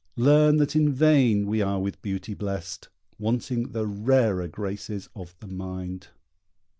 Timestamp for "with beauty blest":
1.79-2.89